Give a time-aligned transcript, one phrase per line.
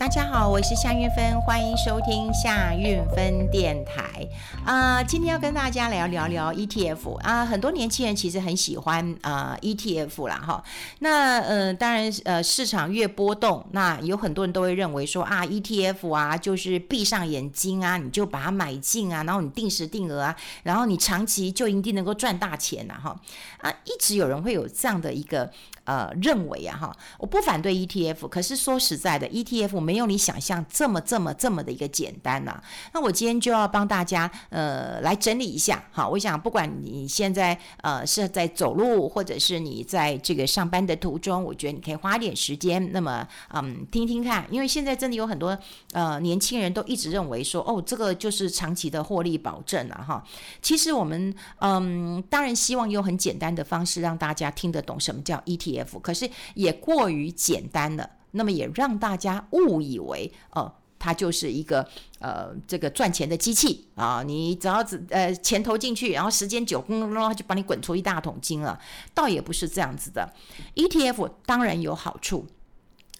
[0.00, 4.26] 大家好，我是夏运芬，欢迎收听夏运芬电台。
[4.64, 10.64] 啊、今天要跟大家聊聊聊 ETF 啊，很多年轻人其实很喜欢啊、ETF 啦哈。
[11.00, 23.14] 那呃，当然呃，市场越波动，那有很多人都会认为说啊，ETF 啊，就是闭上眼睛啊，你就把它买进啊，然后你定时定额啊，然后你长期就一定能够赚大钱呐哈。
[23.58, 25.50] 啊，一直有人会有这样的一个。
[25.84, 32.62] 呃，认为啊，哈，我不反对 ETF，可是说实在的，ETF 没没有你想象这么这么这么的一个简单呐、
[32.92, 45.58] 那我今天就要帮大家呃来整理一下，哈，我想不管你现在呃是在走路，或者是你在这个上班的途中，我觉得你可以花点时间，那么嗯听听看，因为现在真的有很多
[45.92, 50.22] 呃年轻人都一直认为说，哦，这个就是长期的获利保证了、哈。
[50.62, 56.00] 其实我们嗯当然希望用很简单的方式让大家听得懂什么叫 ETF。
[56.00, 61.86] 可是也过于简单了，那么也让大家误以为哦，它就是一个
[62.18, 68.78] 呃这个赚钱的机器啊，你只要只呃钱投进去，然后时间久，嗯，就帮你滚出一大桶金了，
[69.14, 70.32] 倒也不是这样子的。
[70.74, 72.46] ETF 当然有好处，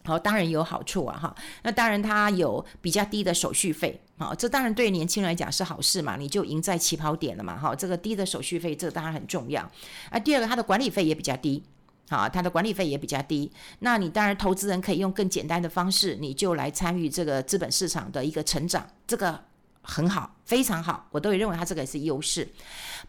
[0.04, 9.62] 好，当然有好处啊哈，那当然它有比较低的手续费，好，这当然对年轻人来讲是好事嘛，你就赢在起跑点了嘛，哈，这个低的手续费这当然很重要
[10.10, 10.18] 啊。
[10.18, 11.62] 第二个，它的管理费也比较低。
[12.10, 13.48] 好，它的管理费也比较低。
[13.78, 19.40] 那你当然，投资人可以用更简单的方式，你就来参与这个资本市场的一个成长，这个
[19.80, 21.06] 很好，非常好。
[21.12, 22.48] 我都会认为它这个也是优势。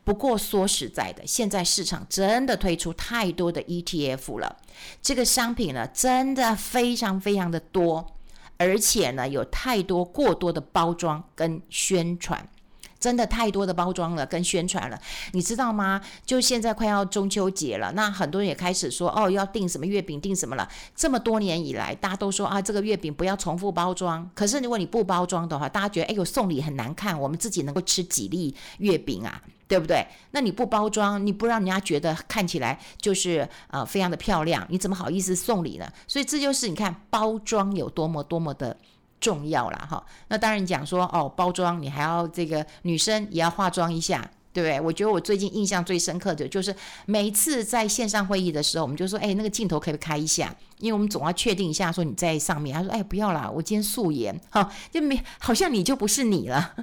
[0.04, 4.56] 不过说实在的，现在市场真的推出太多的 ETF 了，
[5.02, 8.16] 这个商品呢，真的非常非常的多，
[8.58, 12.48] 而且呢，有太多过多的包装跟宣传。
[13.02, 15.02] 真的太多的包装了，跟宣传了，
[15.34, 16.00] 你知道吗？
[16.24, 20.70] 就现在快要中秋节了，那很多人也开始说哦，要订什么月饼，订什么了。
[20.96, 24.30] 这么多年以来，大家都说啊，这个月饼不要重复包装。
[24.36, 30.06] 可是如果你不包装的话，大家觉得哎呦，送礼很难看，我们自己能够吃几粒月饼啊，对不对？
[30.30, 35.92] 那你不包装，你不让人家觉得看起来就是呃非常的漂亮，你怎么好意思送礼呢？
[36.08, 38.78] 所以这就是你看包装有多么多么的。
[39.22, 44.82] 重要了哈，那当然讲说哦，包装你还要这个女生也要化妆一下，对不对？
[44.82, 50.54] 我觉得我最近印象最深刻的就是每一次在线上会议的时候，我们就说，哎，那个镜头可不可以开一下？
[50.80, 52.76] 因为我们总要确定一下说你在上面。
[52.76, 56.74] 他说，哎，不要啦，我今天素颜，哈，就没好像你就不是你了，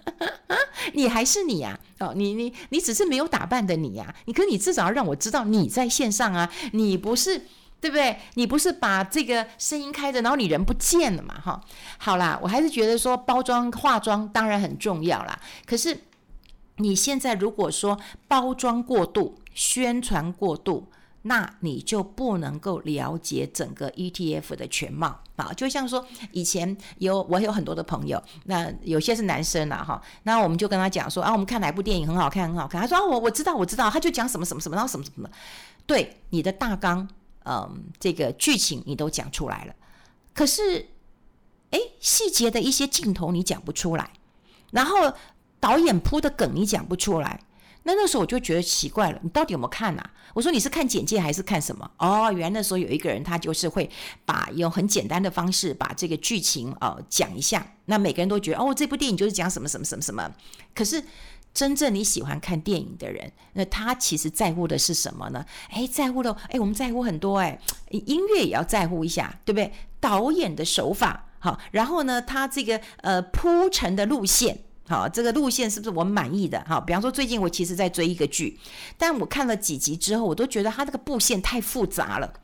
[0.94, 1.78] 你还是你呀？
[1.98, 7.42] 哦，你你你只是没有打扮的你呀，你可你至少要让我知道你在线上啊，你不是。
[7.86, 8.18] 对不对？
[8.34, 11.40] 你不是把这个声音开着，然后你人不见了嘛？
[11.40, 11.60] 哈，
[11.98, 15.38] 好啦，我还是觉得说包装化妆当然很重要啦。
[15.64, 15.96] 可是
[16.78, 17.96] 你现在如果说
[18.26, 20.90] 包装过度、宣传过度，
[21.22, 25.52] 那你就不能够了解整个 ETF 的全貌啊。
[25.52, 32.80] 就像说以前有我有很多的朋友，那有些是男生啦，哈，那我们就跟他讲说啊，我们看哪部电影很好看，很好看。
[32.80, 35.34] 他说啊，我我知道，我知道，他就讲什么什么什么，然后什么什么的。
[35.86, 37.08] 对，你的大纲。
[37.48, 39.74] 嗯，这个剧情你都讲出来了，
[40.34, 40.88] 可是，
[41.70, 44.10] 哎，细节的一些镜头你讲不出来，
[44.72, 45.12] 然后
[45.60, 47.40] 导演铺的梗你讲不出来，
[47.84, 50.10] 那那时候我就觉得奇怪了，你到底有没有看、啊？
[50.34, 51.88] 我说你是看简介还是看什么？
[51.98, 53.88] 哦，原来那时候有一个人他就是会
[54.24, 60.34] 把用很简单的方式把这个剧情呃讲一下，那每个人都觉得哦，这部电影就是讲什么什么什么什么，
[60.74, 61.02] 可是。
[61.56, 65.42] 真正你喜欢看电影的人，那他其实在乎的是什么呢？
[65.70, 67.58] 诶，在乎的，诶，我们在乎很多，诶，
[67.88, 69.72] 音乐也要在乎一下，对不对？
[69.98, 76.62] 导演的手法，好，然后呢，他这个呃铺陈的路线，好，这个路线是不是我满意的？
[76.68, 78.60] 好，比方说最近我其实在追一个剧，
[78.98, 82.34] 但我看了几集之后，我都觉得他这个布线太复杂了，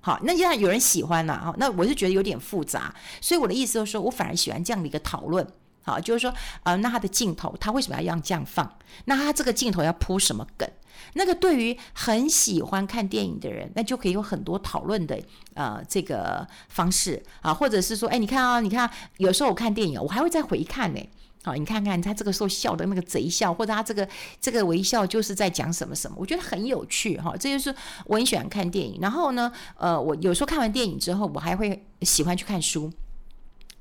[0.00, 5.44] 好，那既然有人喜欢了，哈，那我是觉得有点复杂，所以我的意思就是说，我反而喜欢这样的一个讨论。
[5.82, 6.32] 好，就是说，
[6.62, 8.78] 呃，那他的镜头，他为什么要这样放？
[9.06, 10.68] 那他这个镜头要铺什么梗？
[11.14, 15.20] 那个对于很喜欢看电影的人，那就可以有很多讨论的，
[15.54, 21.00] 呃，这个方式啊，或者是说，哎，你看啊，你看，有时候我看电影，我还会再回看呢。
[21.44, 24.08] 好，你看看他这个时候笑的那个贼笑，或者他这个
[24.40, 27.34] 这个微笑就是在讲什么什么，我觉得很有趣哈。
[27.36, 27.74] 这就是
[28.06, 29.00] 我很喜欢看电影。
[29.00, 32.92] 然后呢，呃，我有时候看完电影之后，我还会喜欢去看书。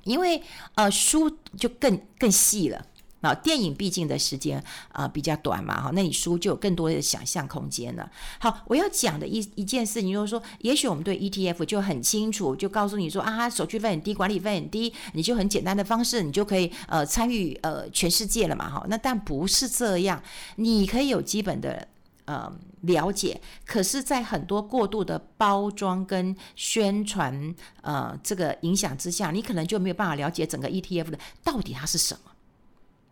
[0.04, 0.42] 因为
[0.76, 2.86] 呃书就更更细了
[3.22, 4.64] 啊，电影毕竟的时间
[4.94, 8.10] 啊、比较短嘛哈，那你书就有更多的想象空间了。
[8.40, 18.84] 好，我要讲的一一件事情就是说，也许我们对 ETF 就很清楚，就告诉你说啊，手续费很低，管理费很低，你就很简单的方式，你就可以呃参与呃全世界了嘛哈。
[18.90, 20.24] 那但不是这样，
[20.56, 21.88] 你可以有基本的
[22.26, 22.52] 呃
[22.82, 32.32] 了解，可是，在很多过度的包装跟宣传呃这个影响之下，你可能就没有办法了解整个 ETF 的到底它是什么，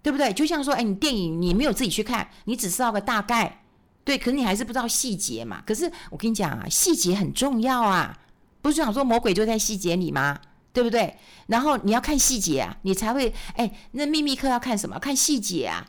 [0.01, 0.31] 对不对？
[0.33, 3.61] 就像说，哎，你电影你没有自己去看，你只知道个大概，
[4.03, 5.61] 对，可是你还是不知道细节嘛。
[5.65, 8.17] 可是我跟你讲啊，细节很重要啊，
[8.61, 10.39] 不是想说魔鬼就在细节里吗？
[10.71, 11.17] 对不对？
[11.47, 14.97] 然后你要看细节啊，你才会哎，那秘密课要看什么？
[14.99, 15.87] 看细节啊，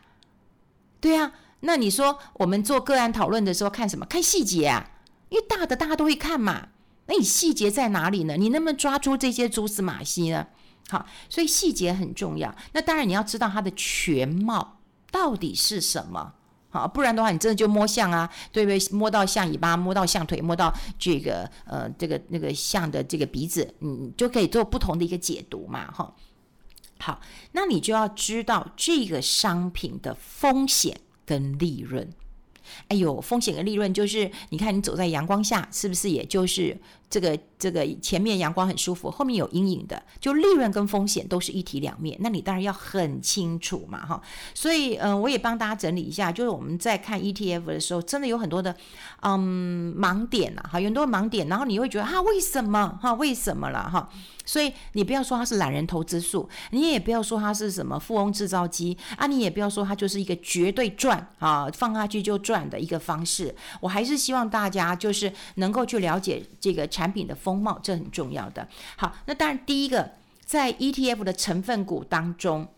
[1.01, 1.33] 对啊。
[1.61, 4.07] 那你说我们做个案讨论的时候看什么？
[4.07, 4.91] 看细节啊，
[5.29, 6.69] 因为大的大家都会看嘛。
[7.07, 8.37] 那你细节在哪里呢？
[8.37, 10.47] 你能不能抓住这些蛛丝马迹呢？
[10.89, 12.55] 好，所以细节很重要。
[12.73, 14.79] 那当然你要知道它的全貌
[15.11, 16.33] 到底是什么，
[16.71, 18.79] 好，不然的话你真的就摸象啊，对不对？
[18.97, 26.15] 摸到象尾巴，摸到象腿，摸到这个呃这个那个象的这个鼻子，你就可以做不同的一个解读嘛，哈。
[27.01, 27.21] 好，
[27.53, 31.01] 那你就要知道这个商品的风险。
[31.31, 32.09] 跟利润，
[32.89, 36.77] 哎呦，风险跟利润就是，你看你走在阳光下，是不是也就是
[37.11, 44.23] 这个这个前面阳光很舒服，后面有阴影的，就利润跟风险都是一体两面，那你当然要很清楚嘛，哈。
[44.55, 48.75] 所以，嗯、我也帮大家整理一下，就是我们在看 ETF 的时候，真的有很多的
[49.23, 53.13] 嗯盲点呐，哈，有很多盲点，然后你会觉得啊，为什么哈？
[53.15, 54.09] 为什么了哈？
[54.47, 63.55] 所以你不要说它是懒人投资术，你也不要说它是什么富翁制造机啊，你也不要说它就是一个绝对赚啊，放下去就赚的一个方式。
[63.81, 68.69] 我还是希望大家就是能够去了解这个产品的风貌，这很重要的。
[68.99, 70.13] 好，那当然第一个
[70.45, 72.69] 在 ETF 的成分股当中，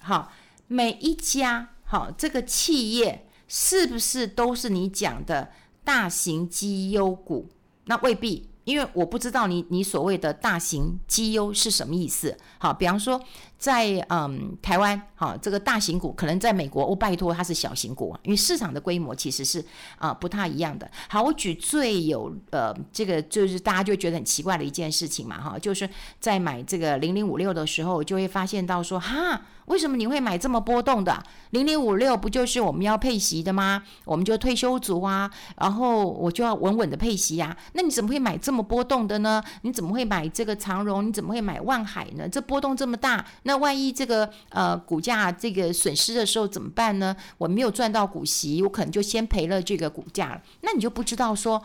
[0.00, 0.32] 好，
[0.66, 5.52] 每一家好这个企业是不是都是你讲的
[5.84, 7.48] 大型绩优股？
[7.84, 8.48] 那未必。
[8.64, 12.36] 因为我不知道你你所谓的大型绩优是什么意思？
[12.58, 13.18] 好，比方说
[13.58, 19.62] 在嗯台湾，好这个大型股可能在美国，我拜托它是小型股，因为市场的规模其实是
[19.98, 20.88] 啊、不太一样的。
[21.08, 25.88] 好，我举最有呃这个就是大家就觉得很奇怪的一件事情嘛，哈，就是
[26.20, 29.42] 在买这个零零五六的时候，就会发现到说哈。
[29.68, 31.22] 为什么你会买这么波动的？
[31.50, 33.82] 零零五六不就是我们要配息的吗？
[34.06, 39.44] 我们就退休族啊，然后我就要稳稳的配息呀、那你怎么会买这么波动的呢？
[39.60, 41.06] 你怎么会买这个长荣？
[41.06, 42.26] 你怎么会买万海呢？
[42.26, 47.16] 这波动这么大，那万一这个呃股价这个损失的时候怎么办呢？
[47.38, 50.42] 我没有赚到股息，我可能就先赔了这个股价了。
[50.60, 51.62] 那你就不知道说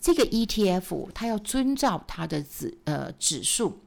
[0.00, 3.80] 这个 ETF 它要遵照它的指呃指数。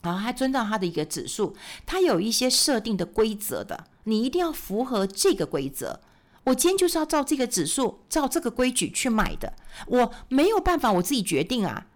[0.00, 6.00] 然后它遵照它的一个指数，它有一些设定的规则的，你一定要符合这个规则。
[6.44, 9.52] 我今天就是要照这个指数，照这个规矩去买的，
[9.88, 11.87] 我没有办法我自己决定啊。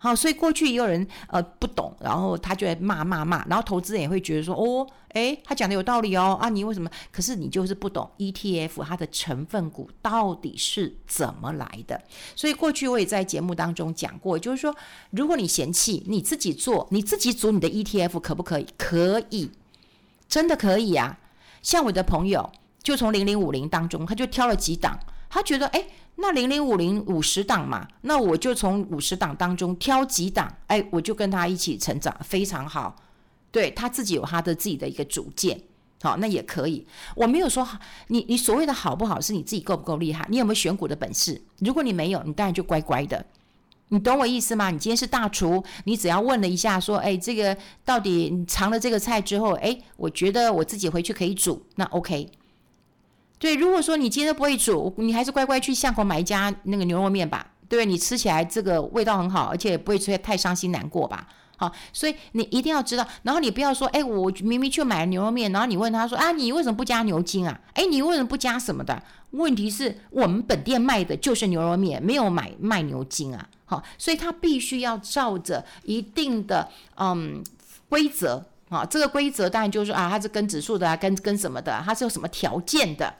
[0.00, 6.88] 好，所以过去也有人呃不懂，然后他就在骂骂骂，然后投资人也会觉得说哦，诶，他讲的有道理哦啊，你为什么？
[7.10, 12.00] 可是你就是不懂 ETF 它的成分股到底是怎么来的。
[12.36, 14.72] 所以过去我也在节目当中讲过，就是说，
[15.10, 18.66] 如果你嫌弃你自己做，你自己组你的 ETF 可不可以？
[18.76, 19.50] 可以，
[20.28, 21.18] 真的可以啊。
[21.60, 22.52] 像我的朋友
[22.84, 24.96] 就从零零五零当中，他就挑了几档，
[25.28, 25.88] 他觉得诶。
[26.20, 32.96] 那零零五零五十档嘛，那我就从五十档当中挑几档，哎，我就跟他一起成长，非常好。
[33.52, 35.60] 对，他自己有他的自己的一个主见，
[36.02, 36.84] 好，那也可以。
[37.14, 37.66] 我没有说
[38.08, 41.40] 你你所谓的好不好，是你自己够不够厉害，你有没有选股的本事？
[41.60, 43.24] 如果你没有，你当然就乖乖的。
[43.90, 44.70] 你懂我意思吗？
[44.70, 52.28] 你今天是大厨，你只要问了一下，说，哎，这个到底你尝了这个菜之后，哎，我觉得我自己回去可以煮，那 OK。
[53.38, 57.46] 对，如果说你今天都不会煮，你还是乖乖去巷口买一家那个牛肉面吧。
[57.68, 61.28] 对，你吃起来这个味道很好，而且也不会吃太伤心难过吧。
[61.56, 67.60] 好，所以你一定要知道，然后你不要说，哎，我明明去买了牛肉面，然后你问他说，啊，你为什么不加牛筋啊？
[67.74, 69.02] 哎，你为什么不加什么的？
[69.32, 73.46] 问题是我们本店卖的就是牛肉面，没有买卖牛筋啊。
[73.66, 77.42] 好，所以他必须要照着一定的嗯
[77.88, 83.12] 规则啊，这个规则当然就是啊，它是跟指数的啊，跟跟什么的，它是有什么条件的。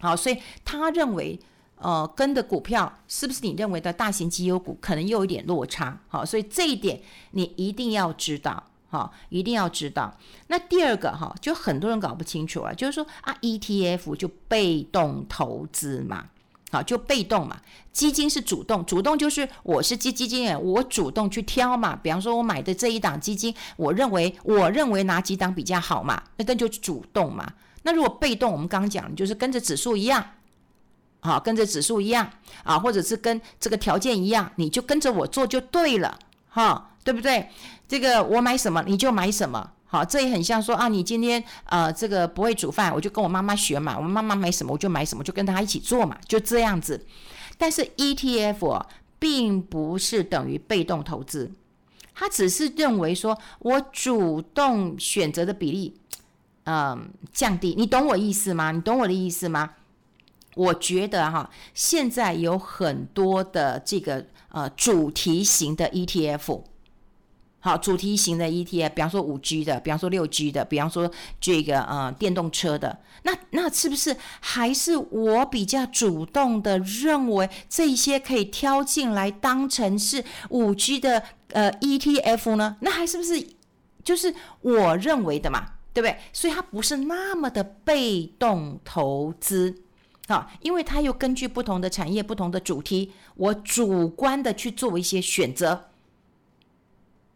[0.00, 1.38] 好，所以他认为，
[1.76, 6.00] 呃，跟的股票是不是你认为的大型绩优股，可能又有一点落差。
[6.08, 7.00] 好，所以这一点
[7.32, 10.16] 你一定要知道，好，一定要知道。
[10.46, 16.26] 那第二个哈，就很多人搞不清楚了，就是说啊，ETF 就被动投资嘛，
[16.70, 17.60] 好，就被动嘛，
[17.92, 21.94] 基金是主动，主动就是我是基基金人，我主动去挑嘛。
[21.94, 27.52] 比方说，我买的这一档基金，我认为我认为哪几档比较好嘛，那那就主动嘛。
[27.82, 30.24] 那如果被动，我们刚讲就是跟着指数一样，
[31.20, 32.30] 好，跟着指数一样
[32.62, 36.18] 啊，或者是跟这个条件一样，你就跟着我做就对了，
[36.48, 37.48] 哈，对不对？
[37.88, 47.04] 这个我买什么你就买什么，好，这也很像说啊，你今天呃这个不会煮饭，我就跟我妈妈学嘛，我妈妈买什么我就买什么，就跟她一起做嘛，就这样子。
[47.58, 48.86] 但是 ETF
[49.18, 51.50] 并不是等于被动投资，
[52.14, 55.99] 他只是认为说我主动选择的比例，
[56.64, 57.74] 嗯、降低。
[57.76, 58.70] 你懂我意思吗？
[58.70, 59.70] 你懂我的意思吗？
[60.56, 66.62] 我觉得哈，现在有很多的这个呃主题型的 ETF。
[67.62, 82.76] 好，主题型的 ETF，比方说五 G 的，比方说六 G 的，比方说这个呃电动车的，那那是不是还是我比较主动的认为这些可以挑进来当成是五 G 的呃 ETF 呢？
[82.80, 83.46] 那还是不是
[84.02, 85.66] 就是我认为的嘛？
[86.00, 86.18] 对不对？
[86.32, 89.82] 所以它不是那么的被动投资
[90.28, 95.88] 啊，因为它又根据不同的产业、不同的主题，我主观的去做一些选择。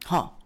[0.07, 0.39] 好、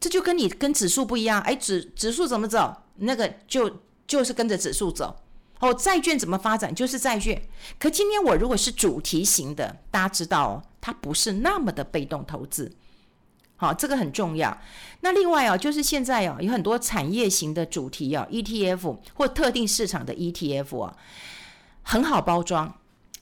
[0.00, 1.40] 这就跟你跟指数不一样。
[1.42, 5.16] 哎，指指数怎么走，那个就就是跟着指数走。
[5.58, 7.42] 哦，债券怎么发展，就是债券。
[7.78, 12.72] 可今天我如果是主题型的，大家知道哦，它不是那么的被动投资。
[13.56, 14.56] 好、这个很重要。
[15.00, 20.96] 那另外哦，就是现在哦，有很多产业型的主题哦，ETF 或特定市场的 ETF 哦，
[21.82, 22.72] 很好包装，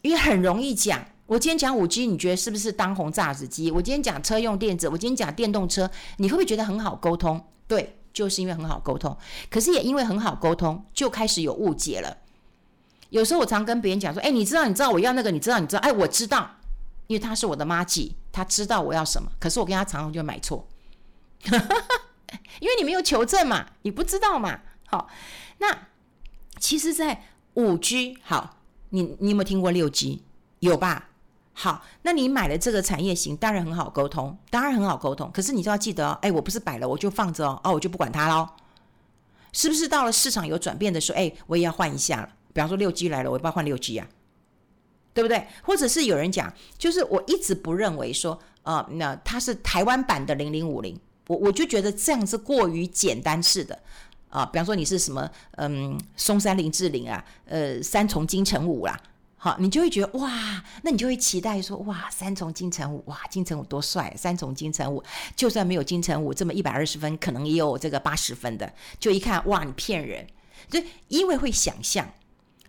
[0.02, 1.04] 因为很容易讲。
[1.26, 3.70] 我今天讲五 G，你觉得是不是当红炸子鸡？
[3.70, 7.42] 我今天讲车用电子，我今天讲电动车，你会不会觉得很好沟通？
[7.66, 9.16] 对，就是因为很好沟通。
[9.48, 12.18] 可是也因为很好沟通，就开始有误解了。
[13.08, 16.50] 有时候我常跟别人讲说：“哎，你知道，你知道我要那个，你知道，你知道，哎，我知道，
[17.06, 19.30] 因为他是我的妈吉，他知道我要什么。
[19.38, 20.66] 可是我跟他常常就买错，
[21.44, 24.60] 因为你没有求证嘛，你不知道嘛。
[24.86, 25.08] 好，
[25.58, 25.88] 那
[26.58, 28.58] 其实，在五 G，好，
[28.90, 30.22] 你你有没有听过六 G？
[30.60, 31.10] 有吧？
[31.52, 35.30] 好，那你买了这个产业型，当然很好沟通，当然很好沟通。
[35.32, 38.48] 可是你就要记得哦，哎，我不是摆了，我就放着哦，哦，我就不管它喽。
[39.52, 42.28] 是不是到了市场有转变的时候，哎，我也要换一下了？
[42.52, 44.06] 比方说六 G 来了，我要不要换六 G 啊？
[45.14, 45.46] 对不对？
[45.62, 53.78] 或者是有人讲，就是我一直不认为说，呃，那它是台湾版的零零五零，我我就觉得这样是过于简单式的
[54.28, 59.00] 啊、比方说你是什么，嗯，松山林志玲啊，呃，三重金城武啦。
[59.36, 64.12] 好，你就会觉得哇，那你就会期待说哇，三重金城武哇，金城武多帅！
[64.16, 65.04] 三重金城武，
[65.36, 68.72] 就算没有金城武这么一百二十分，可能也有这个八十分的。
[68.98, 70.26] 就一看哇，你骗人！
[70.68, 72.10] 就因为会想象，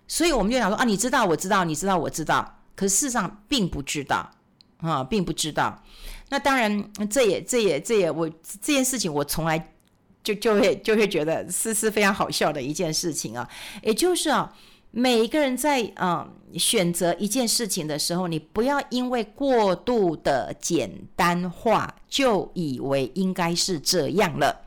[0.07, 4.29] 所以我们就想说啊，你知道，我知道，你知道，我知道，可事实上并不知道
[4.77, 5.83] 啊，并不知道。
[6.29, 9.73] 那当然，这也这也这也我这件事情，我从来
[10.23, 13.49] 就就会就会觉得是是非常好笑的一件事情啊，
[13.81, 14.53] 也就是啊。
[14.97, 16.25] 每一个人在嗯
[16.57, 24.64] 选择一件事情的时候，你不要因为过度的简单化，就以为应该是这样了。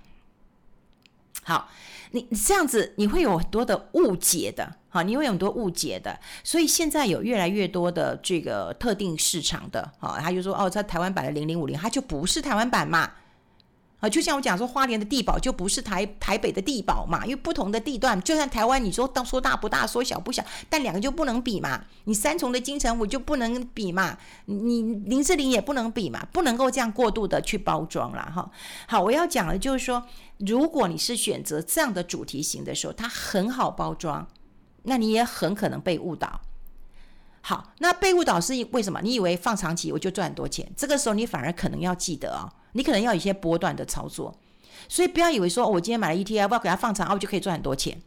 [1.49, 1.67] 好，
[2.11, 6.21] 你这样子你会有很多的误解的，好，你会有很多误解的。
[6.45, 13.11] 所以现在有越来越多的这个特定市场的，好，他就说哦，在台湾版的零零五零，它就不是台湾版嘛。
[14.01, 21.85] 啊，就像我讲说，花莲的地保就不是台台北的地保嘛，因为不同的地段，就算台湾你说到说大不大，说小不小，但两个就不能比嘛。
[22.05, 28.49] 你三重的金城武就不能比嘛，你林志玲也不能比嘛，不能够这样过度的去包装了哈。
[28.87, 30.05] 好，我要讲的就是说，
[30.39, 34.25] 如果你是选择这样的主题型的时候，它很好包装，
[34.85, 36.41] 那你也很可能被误导。
[37.49, 39.01] 好，那被误导是为什么？
[39.01, 42.45] 你以为放长期我就赚很多钱，这个时候你反而可能要记得哦。
[42.73, 44.39] 你可能要有一些波段的操作，
[44.87, 47.99] 所以不要以为说，我今天买了 ETF，我要给它放长，我就可以赚很多钱。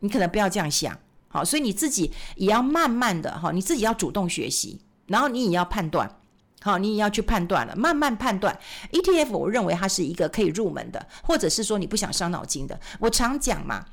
[0.00, 6.18] 你可能不要这样想，好，所以你自己也要慢慢的哈，你自己要主动学习，然后你也要判断，
[6.60, 8.58] 好，你也要去判断了，慢慢判断。
[8.90, 12.80] ETF 我认为它是一个可以入门的，或者是说你不想伤脑筋的。
[12.98, 13.86] 我常讲嘛，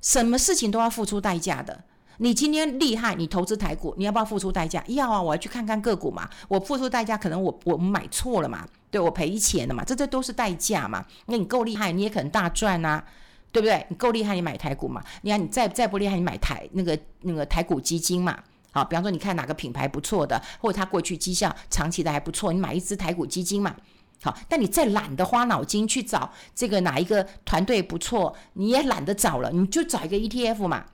[0.00, 1.84] 什么事情都要付出代价的。
[2.20, 4.82] 你今天厉害，你投资台股，你要不要付出代价？
[4.88, 6.28] 要啊，我要去看看个股嘛。
[6.48, 11.04] 我付出代价，可能我我买错了嘛，对我赔钱了嘛，这这都是代价嘛。
[11.26, 13.04] 那你够厉害，你也可能大赚啊，
[13.52, 13.86] 对不对？
[13.88, 15.02] 你够厉害，你买台股嘛。
[15.22, 18.36] 你看你再再不厉害，你买台那个那个台股基金嘛。
[18.72, 23.76] 好，比方说你看哪个品牌不错的，或者他过去绩效长期的还不错，你买一支台股基金嘛。
[24.20, 30.84] 好，但你再懒得花脑筋去找这个哪一个团队不错，你也懒得找了，你就找一个 ETF 嘛。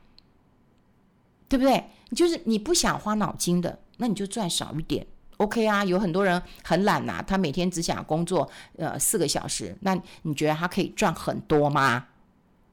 [1.49, 1.85] 对不对？
[2.15, 5.05] 就是你不想花脑筋的，那你就赚少一点
[5.39, 5.85] ，OK 啊？
[5.85, 12.07] 有很多人很懒呐，他每天只想工作呃四个小时，那你觉得他可以赚很多吗？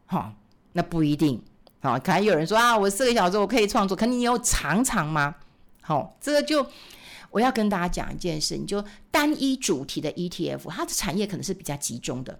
[0.05, 0.33] 好、
[0.73, 1.41] 那不一定。
[1.81, 5.35] 好、可能有人说啊，我四个小时我可以创作，可你有常常吗？
[5.81, 6.63] 好、哦，这个就
[7.31, 12.39] 我要跟大家讲一件事，你就单一主题的 ETF，它的产业可能是比较集中的。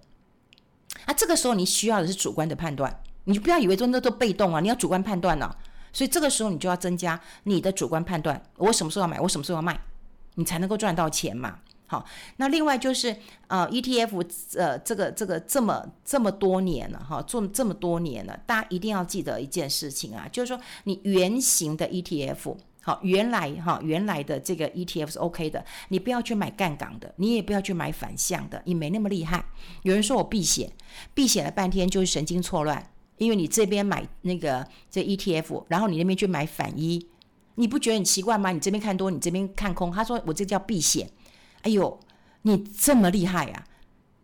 [1.06, 5.56] 啊，这个时候你需要的是主观的判断，你就不要以为说那都被动啊，你要主观判断呢、啊。
[5.92, 9.78] 所以这个时候你就要增加你的主观判断，我什么时候要买，我什么时候要卖，
[10.34, 11.58] 你才能够赚到钱嘛。
[11.86, 12.06] 好，
[12.38, 13.14] 那另外就是
[13.48, 29.44] 呃 ETF 呃这个这个这么这么多年了哈，做这么多年了，大家一定要记得一件事情啊，就是说你原型的 ETF 好，原来哈原来的这个 ETF 是 OK 的，你不要去买杠杆的，你也不要去买反向的，你没那么厉害。
[29.82, 30.72] 有人说我避险，
[31.12, 32.91] 避险了半天就是神经错乱。
[33.22, 37.06] 因为你这边买那个这 ETF，然后你那边去买反一，
[37.54, 38.50] 你不觉得很奇怪吗？
[38.50, 39.92] 你这边看多，你这边看空。
[39.92, 41.08] 他说我这叫避险。
[41.62, 42.00] 哎呦，
[42.42, 43.64] 你这么厉害啊，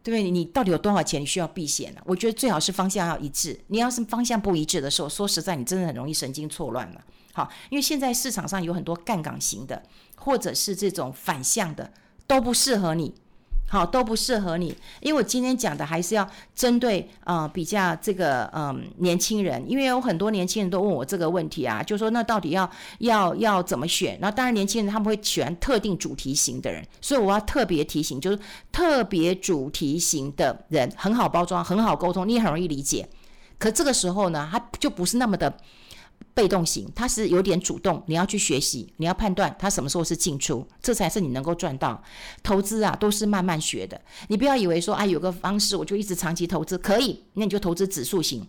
[0.02, 0.31] 对不对？
[0.31, 1.23] 你到底有多少钱？
[1.23, 2.00] 你需要避险呢？
[2.05, 3.59] 我觉得最好是方向要一致。
[3.69, 7.05] 你要是方向不一致的时候，说实在，你真的很容易神经错乱了。
[7.33, 9.81] 好，因为现在市场上有很多杠杆型的，
[10.17, 11.93] 或者是这种反向的，
[12.26, 13.14] 都不适合你。
[13.70, 22.68] 好，都不适合你，因为我今天讲的还是要针对呃比较这个嗯、年轻人，因为有很多年轻人都问我这个问题啊，就说那到底要
[23.00, 24.18] 要要怎么选？
[24.22, 28.38] 那当然年轻人他们会选特定主题型的人，所以我要特别提醒，就是
[28.72, 33.06] 特别主题型的人很好包装，很好沟通，你也很容易理解。
[33.58, 35.54] 可这个时候呢，他就不是那么的。
[36.38, 42.00] 被动型，它是有点主动，你要去学习，你要判断它什么时候是进出，这才是你能够赚到。
[42.45, 44.00] 投资啊，都是慢慢学的。
[44.28, 48.47] 你不要以为说，哎，有个方式我就一直长期投资，可以，那你就投资指数型，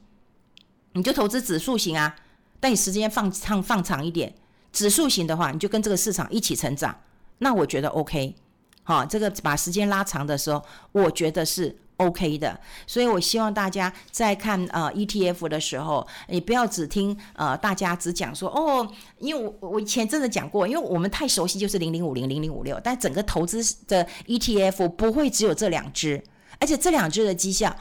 [0.93, 2.15] 你就投资指数型啊。
[2.59, 4.35] 但你时间放长放长一点，
[4.71, 6.95] 指数型的话，你就跟这个市场一起成长，
[7.39, 8.35] 那我觉得 OK。
[8.83, 11.79] 好，这个把时间拉长的时候，我觉得是。
[11.99, 18.87] OK 的，所以我希望大家在看呃 ETF 的时候，你不要只听呃大家只讲说哦，
[19.19, 26.23] 因为我我以前真的讲过，因为我们太熟悉就是零零五零零零五六，但整个投资的 ETF 不会只有这两只，
[26.59, 27.75] 而且这两只的绩效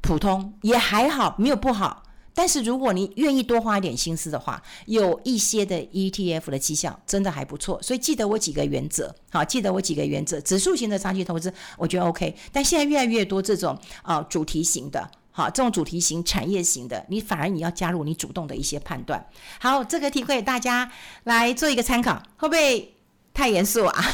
[0.00, 2.02] 普通也还好，没有不好。
[2.34, 10.40] 但是如果你愿意多花一点心思的话，有一些的 ETF 的绩效真的还不错，所以记得我几个原则，好，记得我几个原则。
[10.40, 19.24] 指数型的长期投资我觉得 OK，但现在越来越多这种啊、主题型的，好，这种主题型产业型的，你反而你要加入你主动的一些判断。
[19.60, 20.90] 好，这个题会给大家
[21.22, 22.93] 来做一个参考，会不会？
[23.34, 24.04] 太严肃啊，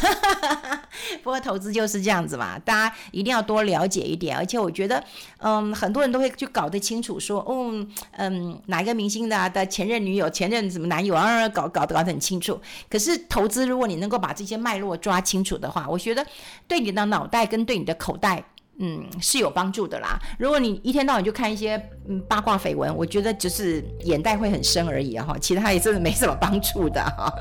[1.22, 4.34] 不过投资就是这样子嘛，大家一定要多了解一点。
[4.34, 5.04] 而且我觉得，
[5.38, 12.58] 嗯，很多人都会去搞得清楚，说，哦嗯，哪一个明星的的前任女友、前任什么男友啊，搞搞得搞得很清楚。
[12.88, 16.26] 可是投资，如果你能够把这些脉络抓清楚的话，我觉得
[16.66, 18.42] 对你的脑袋跟对你的口袋。
[18.82, 20.18] 嗯，是有帮助的啦。
[20.38, 21.76] 如果你一天到晚就看一些
[22.08, 27.32] 嗯八卦绯闻，我觉得只是眼袋会很深而已哈，其他也真的没什么帮助的哈。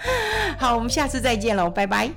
[0.58, 2.10] 好，我们下次再见喽，拜拜。